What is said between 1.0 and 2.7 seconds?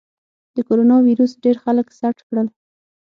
ویروس ډېر خلک سټ کړل.